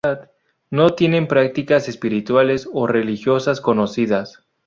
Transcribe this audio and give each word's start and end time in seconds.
No 0.71 0.95
tienen 0.95 1.27
prácticas 1.27 1.87
espirituales 1.87 2.67
o 2.73 2.87
religiosas 2.87 3.61
conocidas. 3.61 4.43